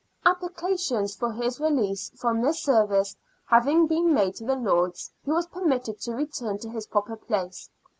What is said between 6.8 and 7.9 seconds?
proper place.